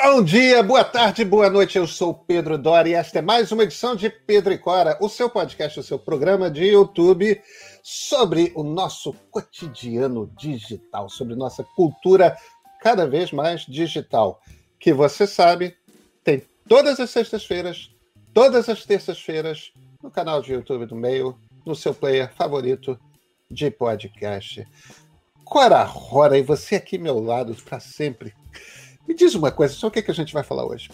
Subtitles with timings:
[0.00, 1.76] Bom dia, boa tarde, boa noite.
[1.76, 5.08] Eu sou Pedro Dória e esta é mais uma edição de Pedro e Cora, o
[5.08, 7.42] seu podcast, o seu programa de YouTube
[7.82, 12.36] sobre o nosso cotidiano digital, sobre nossa cultura
[12.80, 14.40] cada vez mais digital,
[14.78, 15.76] que você sabe
[16.22, 17.90] tem todas as sextas-feiras,
[18.32, 21.36] todas as terças-feiras no canal de YouTube do Meio,
[21.66, 22.96] no seu player favorito
[23.50, 24.64] de podcast.
[25.44, 28.32] Cora Rora, e você aqui ao meu lado para sempre.
[29.08, 30.90] Me diz uma coisa, só o que, que a gente vai falar hoje?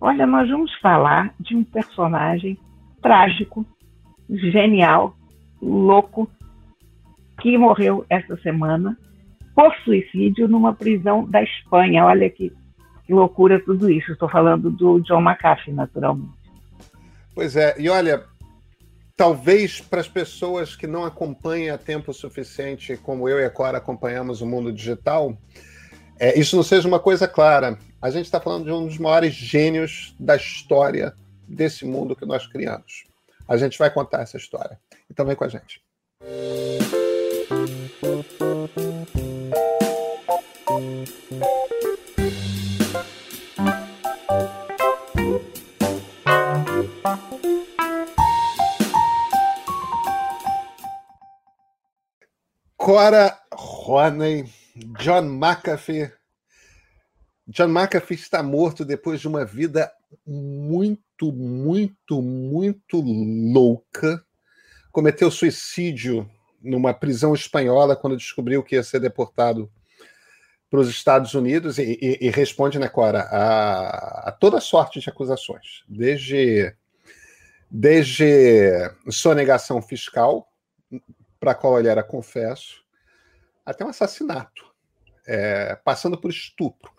[0.00, 2.58] Olha, nós vamos falar de um personagem
[3.00, 3.64] trágico,
[4.28, 5.16] genial,
[5.62, 6.28] louco,
[7.40, 8.98] que morreu esta semana
[9.54, 12.04] por suicídio numa prisão da Espanha.
[12.04, 12.52] Olha que,
[13.06, 14.10] que loucura tudo isso.
[14.10, 16.32] Estou falando do John McAfee, naturalmente.
[17.32, 18.24] Pois é, e olha,
[19.16, 23.78] talvez para as pessoas que não acompanham a tempo suficiente, como eu e a Cora
[23.78, 25.38] acompanhamos o mundo digital,
[26.18, 27.78] é, isso não seja uma coisa clara.
[28.02, 31.14] A gente está falando de um dos maiores gênios da história
[31.46, 33.04] desse mundo que nós criamos.
[33.46, 34.78] A gente vai contar essa história.
[35.10, 35.80] Então vem com a gente.
[52.76, 54.57] Cora Roney
[54.98, 56.12] John McAfee.
[57.46, 59.90] John McAfee está morto depois de uma vida
[60.26, 64.24] muito, muito, muito louca.
[64.90, 66.28] Cometeu suicídio
[66.60, 69.70] numa prisão espanhola quando descobriu que ia ser deportado
[70.68, 75.08] para os Estados Unidos e, e, e, responde, né, Cora, a, a toda sorte de
[75.08, 76.74] acusações, desde,
[77.70, 78.72] desde
[79.08, 80.46] sonegação fiscal,
[81.40, 82.82] para a qual ele era confesso,
[83.64, 84.67] até um assassinato,
[85.28, 86.90] é, passando por estupro.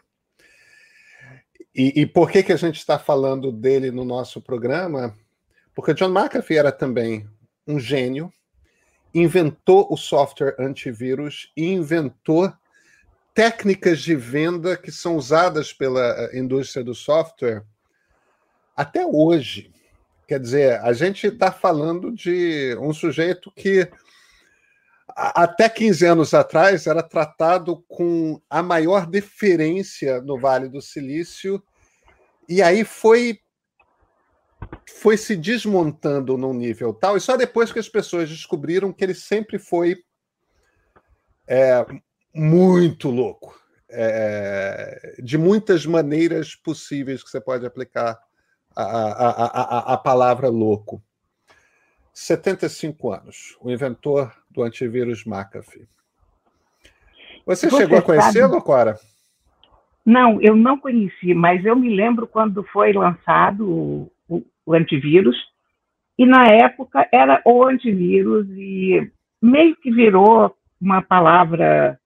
[1.73, 5.17] E, e, por que, que a gente está falando dele no nosso programa?
[5.73, 7.27] Porque John McAfee era também
[7.67, 8.31] um gênio,
[9.13, 12.53] inventou o software antivírus e inventou
[13.33, 17.63] técnicas de venda que são usadas pela eh, indústria do software
[18.75, 19.71] até hoje.
[20.27, 23.89] Quer dizer, a gente está falando de um sujeito que
[25.19, 31.61] até 15 anos atrás era tratado com a maior deferência no Vale do Silício
[32.47, 33.39] e aí foi
[34.87, 39.13] foi se desmontando num nível tal e só depois que as pessoas descobriram que ele
[39.13, 39.97] sempre foi
[41.45, 41.85] é,
[42.33, 43.59] muito louco
[43.89, 48.17] é, de muitas maneiras possíveis que você pode aplicar
[48.73, 51.03] a, a, a, a palavra louco
[52.19, 55.87] 75 anos o inventor do antivírus McAfee.
[57.45, 58.97] Você, Você chegou a conhecê-lo, Cora?
[60.05, 65.37] Não, eu não conheci, mas eu me lembro quando foi lançado o, o, o antivírus,
[66.17, 69.09] e na época era o antivírus, e
[69.41, 71.97] meio que virou uma palavra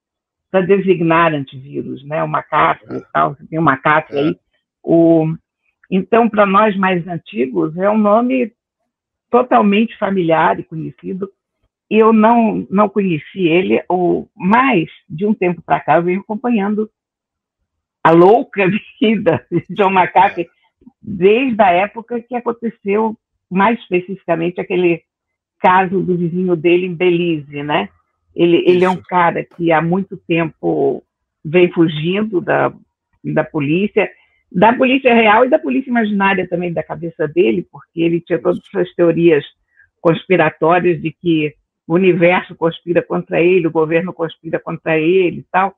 [0.48, 2.22] para designar antivírus, né?
[2.22, 2.96] O McAfee é.
[2.98, 4.20] e tal, tem o McAfee é.
[4.20, 4.36] aí.
[4.80, 5.34] O,
[5.90, 8.52] então, para nós mais antigos, é um nome
[9.34, 11.28] totalmente familiar e conhecido.
[11.90, 16.88] Eu não, não conheci ele, ou mais de um tempo para cá eu venho acompanhando
[18.00, 18.64] a louca
[19.00, 20.48] vida de John McCarthy
[21.02, 23.16] desde a época que aconteceu,
[23.50, 25.02] mais especificamente, aquele
[25.58, 27.88] caso do vizinho dele em Belize, né?
[28.36, 31.02] Ele, ele é um cara que há muito tempo
[31.44, 32.72] vem fugindo da,
[33.24, 34.08] da polícia,
[34.54, 38.60] da polícia real e da polícia imaginária também da cabeça dele, porque ele tinha todas
[38.72, 39.44] essas teorias
[40.00, 41.52] conspiratórias de que
[41.88, 45.74] o universo conspira contra ele, o governo conspira contra ele e tal.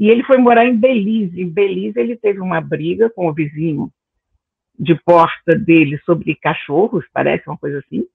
[0.00, 1.38] E ele foi morar em Belize.
[1.38, 3.90] Em Belize ele teve uma briga com o vizinho
[4.78, 8.06] de porta dele sobre cachorros, parece uma coisa assim.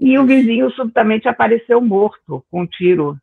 [0.00, 3.18] E o vizinho subitamente apareceu morto, com um tiro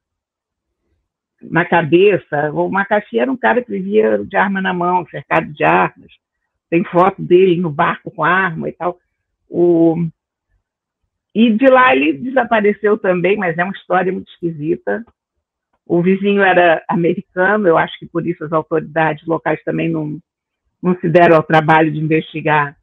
[1.42, 2.52] na cabeça.
[2.52, 6.12] O Macaxi era um cara que vivia de arma na mão, cercado de armas.
[6.70, 8.98] Tem foto dele no barco com arma e tal.
[9.50, 10.08] O,
[11.34, 15.04] e de lá ele desapareceu também, mas é uma história muito esquisita.
[15.86, 20.20] O vizinho era americano, eu acho que por isso as autoridades locais também não,
[20.82, 22.76] não se deram ao trabalho de investigar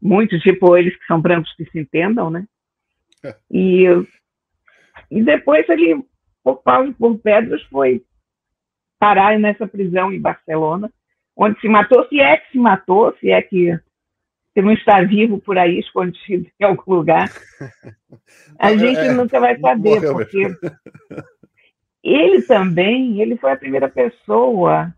[0.00, 2.46] muitos, tipo eles que são brancos que se entendam, né?
[3.24, 3.34] É.
[3.50, 3.84] E,
[5.10, 6.04] e depois ele,
[6.46, 8.04] por paus e por pedras, foi
[9.00, 10.88] parar nessa prisão em Barcelona,
[11.36, 13.76] onde se matou, se é que se matou, se é que
[14.54, 17.28] se não está vivo por aí, escondido em algum lugar.
[18.60, 20.46] A gente é, nunca vai saber, porque
[22.00, 24.94] ele também, ele foi a primeira pessoa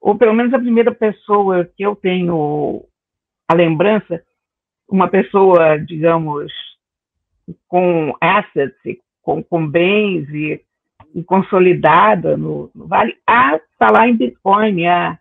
[0.00, 2.86] ou pelo menos a primeira pessoa que eu tenho
[3.46, 4.24] a lembrança,
[4.88, 6.50] uma pessoa, digamos,
[7.68, 10.64] com assets, com, com bens e,
[11.14, 15.18] e consolidada no, no, Vale, a falar em Bitcoin, a,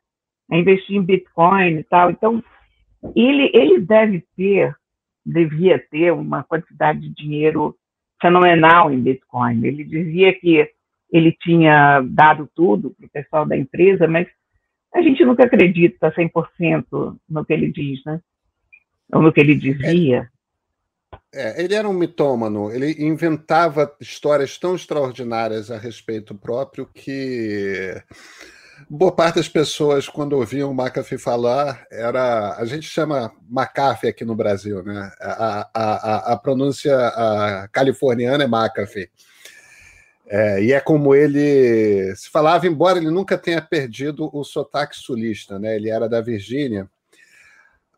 [0.52, 2.12] a, investir em Bitcoin e tal.
[2.12, 2.44] Então,
[3.16, 4.76] ele, ele deve ter,
[5.26, 7.76] devia ter uma quantidade de dinheiro
[8.22, 9.66] fenomenal em Bitcoin.
[9.66, 10.70] Ele dizia que
[11.12, 14.28] ele tinha dado tudo para o pessoal da empresa, mas
[14.94, 18.20] a gente nunca acredita 100% no que ele diz, né?
[19.12, 20.30] Ou no que ele dizia.
[21.32, 28.02] É, ele era um mitômano, ele inventava histórias tão extraordinárias a respeito próprio que
[28.90, 32.56] boa parte das pessoas, quando ouviam o McAfee falar, era.
[32.56, 35.12] A gente chama McAfee aqui no Brasil, né?
[35.20, 39.10] A, a, a, a pronúncia a californiana é McAfee.
[40.28, 45.58] É, e é como ele se falava, embora ele nunca tenha perdido o sotaque sulista,
[45.58, 45.76] né?
[45.76, 46.88] Ele era da Virgínia.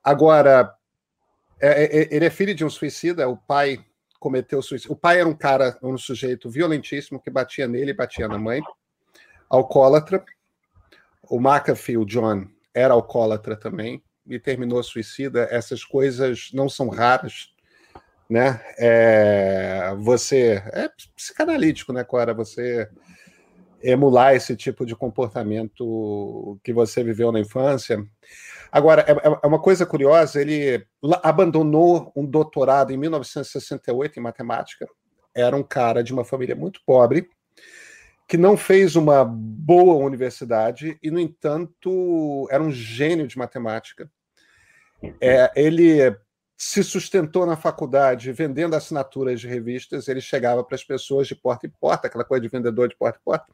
[0.03, 0.73] Agora,
[1.61, 3.83] é, é, é, ele é filho de um suicida, o pai
[4.19, 4.93] cometeu suicídio.
[4.93, 8.61] O pai era um cara, um sujeito violentíssimo que batia nele batia na mãe,
[9.49, 10.23] alcoólatra.
[11.29, 15.47] O McAfee, o John, era alcoólatra também e terminou suicida.
[15.51, 17.53] Essas coisas não são raras,
[18.29, 18.61] né?
[18.77, 22.33] É, você é psicanalítico, né, Cora?
[22.33, 22.89] Você
[23.83, 28.03] emular esse tipo de comportamento que você viveu na infância.
[28.71, 30.85] Agora, é, é, uma coisa curiosa, ele
[31.23, 34.87] abandonou um doutorado em 1968 em matemática.
[35.35, 37.29] Era um cara de uma família muito pobre,
[38.27, 44.09] que não fez uma boa universidade e, no entanto, era um gênio de matemática.
[45.19, 46.15] É, ele
[46.63, 51.65] se sustentou na faculdade vendendo assinaturas de revistas, ele chegava para as pessoas de porta
[51.65, 53.47] em porta, aquela coisa de vendedor de porta em porta,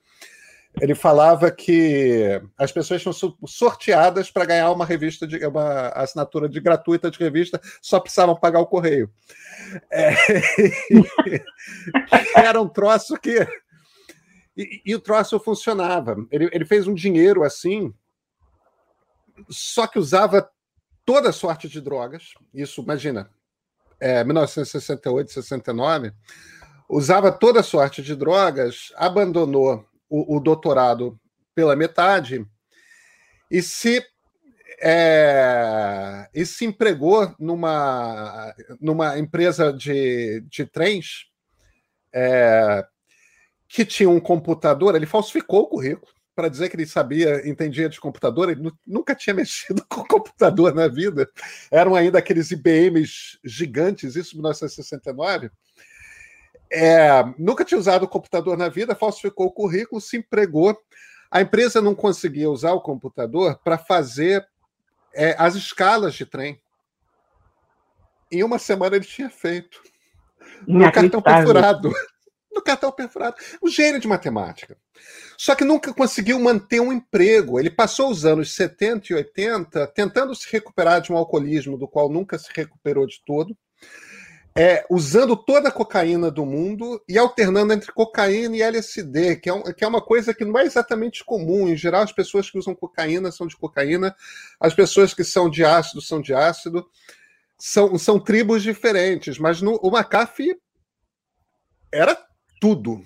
[0.81, 3.13] ele falava que as pessoas tinham
[3.45, 8.59] sorteadas para ganhar uma revista de uma assinatura de gratuita de revista, só precisavam pagar
[8.59, 9.09] o correio.
[9.89, 10.13] É,
[12.35, 13.39] era um troço que
[14.57, 16.17] e, e, o troço funcionava.
[16.29, 17.93] Ele, ele fez um dinheiro assim,
[19.49, 20.51] só que usava
[21.07, 22.33] toda sorte de drogas.
[22.53, 23.29] Isso, imagina,
[23.97, 26.11] é, 1968, 69
[26.89, 31.17] usava toda sorte de drogas, abandonou o, o doutorado
[31.55, 32.45] pela metade
[33.49, 34.05] e se
[34.79, 41.29] é, e se empregou numa, numa empresa de, de trens
[42.13, 42.85] é,
[43.67, 47.99] que tinha um computador, ele falsificou o currículo para dizer que ele sabia, entendia de
[47.99, 51.27] computador, ele nunca tinha mexido com computador na vida.
[51.71, 55.49] Eram ainda aqueles IBMs gigantes, isso em 1969.
[56.71, 60.79] É, nunca tinha usado o computador na vida, falsificou o currículo, se empregou.
[61.31, 64.47] A empresa não conseguia usar o computador para fazer
[65.15, 66.61] é, as escalas de trem.
[68.31, 69.81] Em uma semana ele tinha feito.
[70.67, 71.91] No cartão perfurado.
[72.49, 73.35] No cartão perfurado.
[73.61, 74.75] Um gênio de matemática.
[75.37, 77.59] Só que nunca conseguiu manter um emprego.
[77.59, 82.09] Ele passou os anos 70 e 80 tentando se recuperar de um alcoolismo do qual
[82.09, 83.55] nunca se recuperou de todo
[84.57, 89.53] é, usando toda a cocaína do mundo e alternando entre cocaína e LSD, que é,
[89.53, 91.69] um, que é uma coisa que não é exatamente comum.
[91.69, 94.15] Em geral, as pessoas que usam cocaína são de cocaína,
[94.59, 96.89] as pessoas que são de ácido são de ácido.
[97.59, 100.55] São, são tribos diferentes, mas no, o McAfee
[101.91, 102.17] era
[102.59, 103.03] tudo.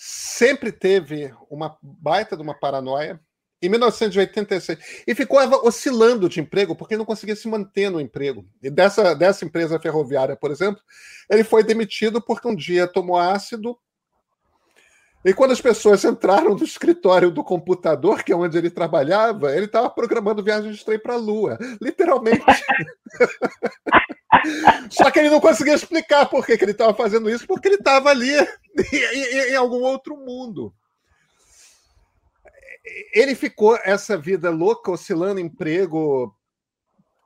[0.00, 3.20] Sempre teve uma baita de uma paranoia
[3.60, 4.78] em 1986.
[5.04, 8.46] E ficou oscilando de emprego, porque não conseguia se manter no emprego.
[8.62, 10.80] E dessa, dessa empresa ferroviária, por exemplo,
[11.28, 13.76] ele foi demitido porque um dia tomou ácido.
[15.28, 19.66] E quando as pessoas entraram no escritório do computador, que é onde ele trabalhava, ele
[19.66, 22.44] estava programando viagens de trem para a Lua, literalmente.
[24.90, 27.74] Só que ele não conseguia explicar por que, que ele estava fazendo isso, porque ele
[27.74, 30.72] estava ali em, em algum outro mundo
[33.12, 36.34] ele ficou essa vida louca, oscilando emprego,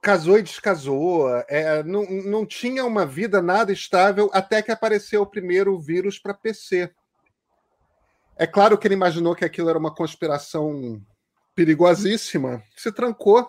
[0.02, 5.26] casou e descasou, é, não, não tinha uma vida nada estável até que apareceu o
[5.26, 6.90] primeiro vírus para PC.
[8.42, 11.00] É claro que ele imaginou que aquilo era uma conspiração
[11.54, 13.49] perigosíssima, se trancou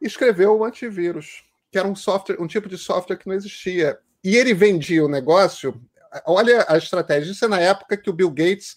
[0.00, 3.96] e escreveu o antivírus, que era um software, um tipo de software que não existia.
[4.24, 5.80] E ele vendia o negócio.
[6.26, 7.30] Olha a estratégia.
[7.30, 8.76] Isso é na época que o Bill Gates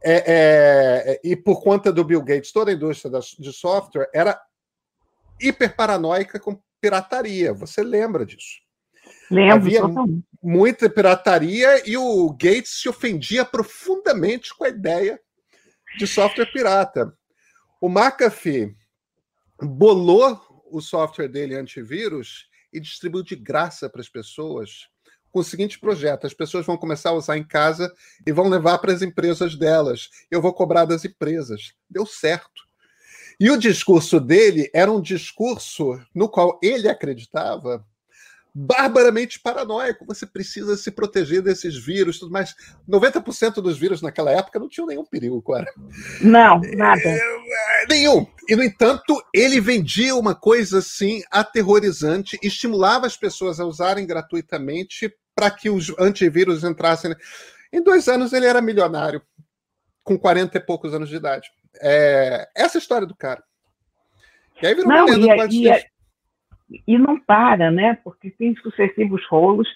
[0.00, 4.40] é, é, é, e por conta do Bill Gates, toda a indústria de software era
[5.40, 7.52] hiper paranoica com pirataria.
[7.52, 8.63] Você lembra disso?
[9.30, 9.54] Lembro.
[9.54, 10.24] Havia totalmente.
[10.42, 15.20] muita pirataria e o Gates se ofendia profundamente com a ideia
[15.98, 17.16] de software pirata.
[17.80, 18.76] O McAfee
[19.60, 20.40] bolou
[20.70, 24.88] o software dele antivírus e distribuiu de graça para as pessoas
[25.34, 27.92] com o seguinte projeto: as pessoas vão começar a usar em casa
[28.26, 30.08] e vão levar para as empresas delas.
[30.30, 31.74] Eu vou cobrar das empresas.
[31.90, 32.62] Deu certo.
[33.38, 37.84] E o discurso dele era um discurso no qual ele acreditava
[38.54, 40.04] barbaramente paranoico.
[40.06, 42.54] Você precisa se proteger desses vírus, tudo mais.
[42.88, 45.66] 90% dos vírus naquela época não tinham nenhum perigo, cara.
[46.20, 47.02] Não, nada.
[47.02, 48.24] É, nenhum.
[48.48, 55.12] E, no entanto, ele vendia uma coisa assim aterrorizante, estimulava as pessoas a usarem gratuitamente
[55.34, 57.14] para que os antivírus entrassem.
[57.72, 59.20] Em dois anos ele era milionário,
[60.04, 61.50] com 40 e poucos anos de idade.
[61.80, 63.42] É, essa é a história do cara.
[64.62, 65.84] E aí virou não, uma lenda e,
[66.86, 67.98] e, não para, né?
[68.02, 69.68] Porque tem sucessivos rolos.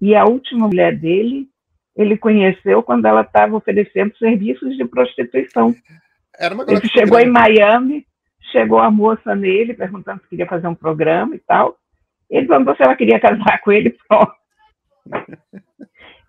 [0.00, 1.48] E a última mulher dele,
[1.96, 5.74] ele conheceu quando ela estava oferecendo serviços de prostituição.
[6.38, 8.06] Era uma ele chegou em Miami,
[8.52, 11.76] chegou a moça nele, perguntando se queria fazer um programa e tal.
[12.28, 14.32] Ele perguntou se ela queria casar com ele, pronto.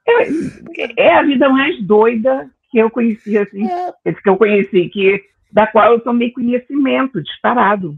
[0.07, 3.67] É, é a vida mais doida que eu conheci, assim,
[4.05, 4.13] é.
[4.13, 5.21] que eu conheci, que,
[5.51, 7.95] da qual eu tomei conhecimento, disparado.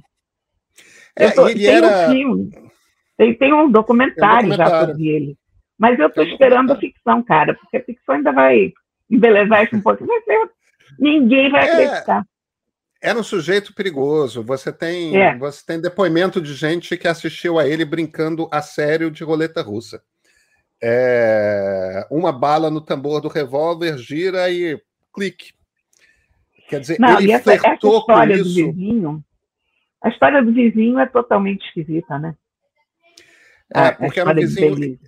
[1.20, 1.88] É, tô, tem era...
[1.88, 2.52] um filme,
[3.18, 5.38] tem, tem um documentário, um documentário, já sobre ele.
[5.78, 8.74] Mas eu estou esperando a ficção, cara, porque a ficção ainda vai
[9.10, 10.06] embelezar isso um pouco.
[10.06, 10.24] Mas
[11.00, 12.26] ninguém vai é, acreditar.
[13.02, 14.44] Era um sujeito perigoso.
[14.44, 15.38] Você tem, é.
[15.38, 20.02] você tem depoimento de gente que assistiu a ele brincando a sério de roleta russa.
[20.82, 24.80] É, uma bala no tambor do revólver gira e
[25.14, 25.52] clique.
[26.70, 28.66] Quer dizer, Não, ele essa, flertou essa história com isso.
[28.66, 29.24] Do vizinho,
[30.01, 32.36] a história do vizinho é totalmente esquisita, né?
[33.74, 35.00] É, porque era um vizinho.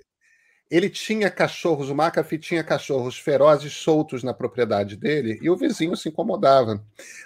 [0.70, 5.98] Ele tinha cachorros, o McAfee tinha cachorros ferozes soltos na propriedade dele e o vizinho
[5.98, 6.82] se incomodava.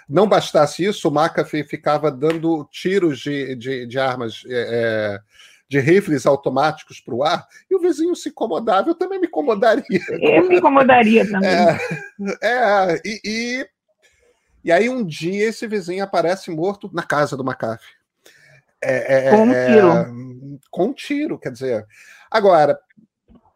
[0.08, 5.20] Não bastasse isso, o McAfee ficava dando tiros de, de, de armas, é, é
[5.68, 8.88] de rifles automáticos para o ar e o vizinho se incomodava.
[8.88, 9.84] Eu também me incomodaria.
[10.10, 11.48] Eu me incomodaria também.
[11.50, 11.78] É,
[12.42, 13.66] é e, e
[14.66, 17.94] e aí um dia esse vizinho aparece morto na casa do McAfee.
[18.82, 20.60] É, é, com um é, tiro.
[20.72, 21.86] com um tiro, quer dizer.
[22.28, 22.76] Agora,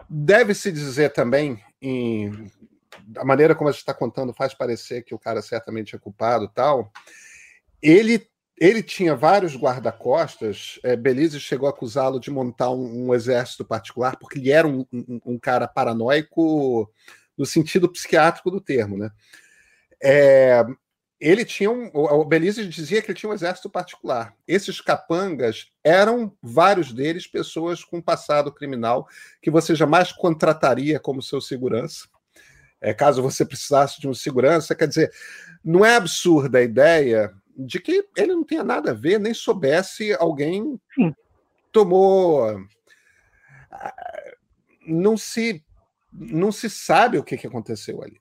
[0.09, 2.49] deve-se dizer também, em,
[3.17, 6.47] a maneira como a gente está contando faz parecer que o cara certamente é culpado
[6.47, 6.93] tal.
[7.83, 8.25] Ele
[8.57, 10.79] ele tinha vários guarda-costas.
[10.85, 14.87] É, Belize chegou a acusá-lo de montar um, um, exército particular, porque ele era um,
[14.93, 16.89] um, um, cara paranoico
[17.37, 19.11] no sentido psiquiátrico do termo, né?
[20.01, 20.65] É,
[21.21, 21.91] ele tinha um.
[21.93, 24.35] O Belize dizia que ele tinha um exército particular.
[24.49, 29.07] Esses capangas eram, vários deles, pessoas com passado criminal
[29.43, 32.09] que você jamais contrataria como seu segurança.
[32.81, 35.13] É, caso você precisasse de um segurança, quer dizer,
[35.63, 40.15] não é absurda a ideia de que ele não tenha nada a ver, nem soubesse
[40.15, 41.15] alguém Sim.
[41.71, 42.59] tomou.
[43.71, 43.95] Ah,
[44.87, 45.63] não se,
[46.11, 48.19] não se sabe o que aconteceu ali.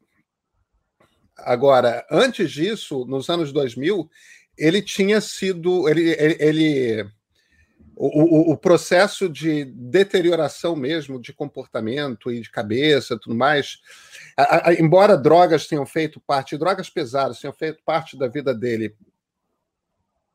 [1.45, 4.09] Agora, antes disso, nos anos 2000,
[4.57, 5.87] ele tinha sido.
[5.89, 7.09] Ele, ele, ele
[7.95, 13.79] o, o, o, processo de deterioração mesmo de comportamento e de cabeça tudo mais,
[14.37, 18.95] a, a, embora drogas tenham feito parte, drogas pesadas tenham feito parte da vida dele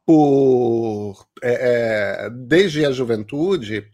[0.05, 3.91] por é, é, desde a juventude,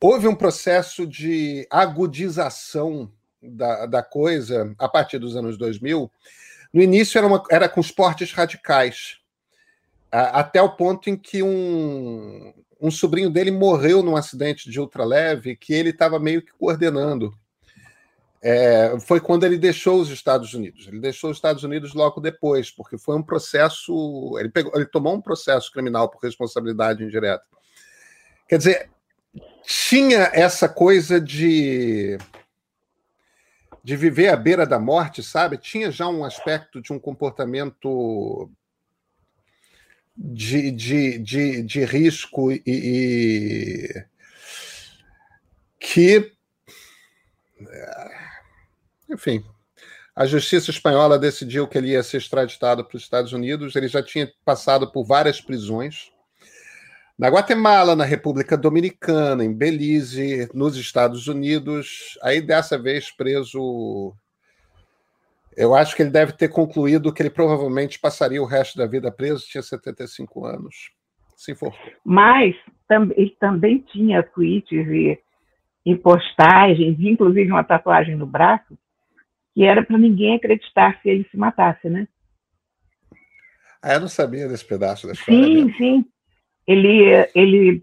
[0.00, 6.10] houve um processo de agudização da, da coisa a partir dos anos 2000.
[6.72, 9.18] No início era, uma, era com esportes radicais,
[10.10, 15.72] até o ponto em que um, um sobrinho dele morreu num acidente de ultraleve que
[15.72, 17.32] ele estava meio que coordenando.
[18.40, 20.86] É, foi quando ele deixou os Estados Unidos.
[20.86, 24.36] Ele deixou os Estados Unidos logo depois, porque foi um processo.
[24.38, 27.42] Ele, pegou, ele tomou um processo criminal por responsabilidade indireta.
[28.48, 28.90] Quer dizer,
[29.64, 32.16] tinha essa coisa de
[33.88, 35.56] de viver à beira da morte, sabe?
[35.56, 38.50] Tinha já um aspecto de um comportamento
[40.14, 44.04] de, de, de, de risco e, e
[45.80, 46.30] que,
[49.08, 49.42] enfim,
[50.14, 53.74] a justiça espanhola decidiu que ele ia ser extraditado para os Estados Unidos.
[53.74, 56.12] Ele já tinha passado por várias prisões
[57.18, 62.16] na Guatemala, na República Dominicana, em Belize, nos Estados Unidos.
[62.22, 64.14] Aí dessa vez preso.
[65.56, 69.10] Eu acho que ele deve ter concluído que ele provavelmente passaria o resto da vida
[69.10, 70.92] preso, tinha 75 anos.
[71.34, 71.74] Se for.
[72.04, 72.54] Mas
[72.86, 75.18] tam ele também tinha tweets e,
[75.84, 78.78] e postagens, inclusive uma tatuagem no braço,
[79.52, 82.06] que era para ninguém acreditar se ele se matasse, né?
[83.82, 85.44] Ah, eu não sabia desse pedaço da história.
[85.44, 85.76] Sim, mesmo.
[85.76, 86.04] sim.
[86.68, 87.82] Ele, ele,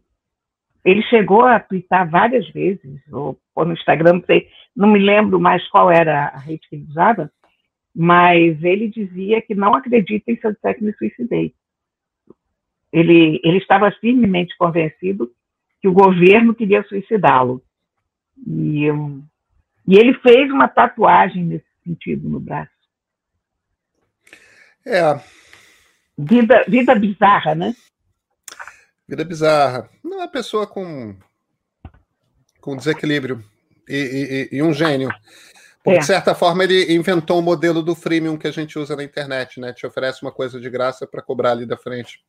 [0.86, 5.40] ele chegou a twittar várias vezes, ou, ou no Instagram, não sei, não me lembro
[5.40, 7.32] mais qual era a rede que ele usava,
[7.96, 11.56] mas ele dizia que não acredita em seu disser que me suicidei.
[12.94, 15.32] Ele, ele estava firmemente convencido
[15.82, 17.64] que o governo queria suicidá-lo.
[18.46, 18.86] E,
[19.88, 22.72] e ele fez uma tatuagem nesse sentido no braço.
[24.86, 25.20] É.
[26.18, 27.74] Vida, vida bizarra, né?
[29.08, 29.90] Vida bizarra.
[30.04, 31.16] Não é pessoa com,
[32.60, 33.44] com desequilíbrio
[33.88, 35.10] e, e, e um gênio.
[35.84, 36.00] Porque, é.
[36.00, 39.04] de certa forma, ele inventou o um modelo do freemium que a gente usa na
[39.04, 39.72] internet, né?
[39.72, 42.22] Te oferece uma coisa de graça para cobrar ali da frente.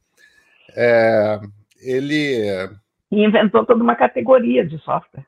[0.77, 1.41] É,
[1.81, 2.69] ele.
[3.11, 5.25] E inventou toda uma categoria de software.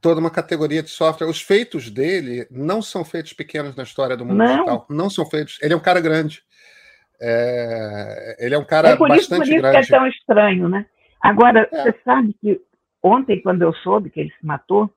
[0.00, 1.26] Toda uma categoria de software.
[1.26, 4.46] Os feitos dele não são feitos pequenos na história do mundo não.
[4.46, 4.86] digital.
[4.88, 5.58] Não são feitos.
[5.60, 6.44] Ele é um cara grande.
[7.20, 9.86] É, ele é um cara é por isso, bastante por isso grande.
[9.86, 10.86] que é tão estranho, né?
[11.20, 11.82] Agora, é.
[11.82, 12.60] você sabe que
[13.02, 14.90] ontem, quando eu soube que ele se matou,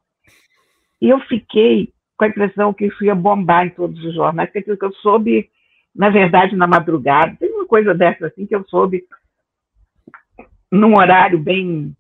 [1.02, 4.78] eu fiquei com a impressão que isso ia bombar em todos os jornais, que aquilo
[4.78, 5.50] que eu soube,
[5.96, 9.04] na verdade, na madrugada, tem uma coisa dessa assim que eu soube
[10.72, 11.96] num horário bem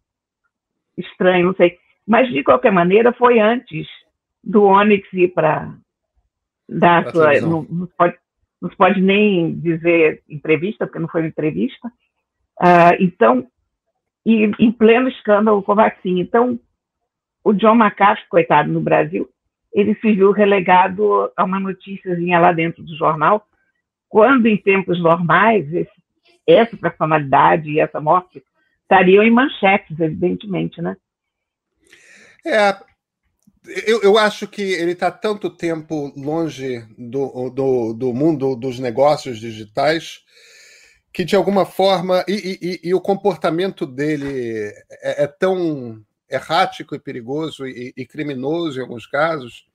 [0.97, 1.77] estranho, não sei.
[2.07, 3.87] Mas, de qualquer maneira, foi antes
[4.43, 5.73] do Onyx ir para
[6.67, 7.39] dar sua.
[7.41, 8.15] Não, não, pode,
[8.61, 11.87] não se pode nem dizer entrevista, porque não foi entrevista.
[12.59, 13.47] Uh, então,
[14.25, 16.19] e em pleno escândalo com a vacina.
[16.19, 16.59] Então,
[17.43, 19.27] o John McAfee, coitado, no Brasil,
[19.73, 23.47] ele se viu relegado a uma noticiazinha lá dentro do jornal,
[24.07, 25.91] quando em tempos normais esse,
[26.45, 28.43] essa personalidade e essa morte
[28.81, 30.95] estariam em manchetes, evidentemente, né?
[32.45, 32.73] É,
[33.65, 39.39] eu, eu acho que ele está tanto tempo longe do, do, do mundo dos negócios
[39.39, 40.23] digitais
[41.13, 46.99] que de alguma forma e, e, e, o comportamento dele é, é, tão errático e
[46.99, 49.67] perigoso e, e, criminoso em alguns casos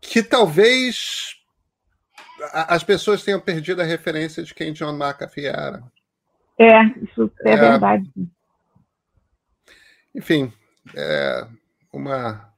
[0.00, 1.36] que talvez
[2.52, 5.82] as pessoas tenham perdido a referência de quem John McAfee era.
[6.58, 8.10] É, isso é, é verdade.
[10.14, 10.52] Enfim,
[10.96, 11.46] é
[11.92, 12.52] uma,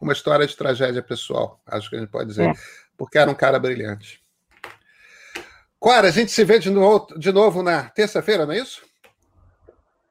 [0.00, 2.52] uma história de tragédia pessoal, acho que a gente pode dizer, é.
[2.96, 4.22] porque era um cara brilhante.
[5.78, 8.82] Cora, a gente se vê de novo, de novo na terça-feira, não é isso?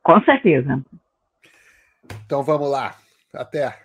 [0.02, 0.82] Com certeza.
[2.26, 2.96] Então vamos lá.
[3.34, 3.78] Até.